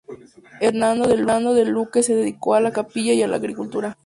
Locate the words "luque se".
1.65-2.15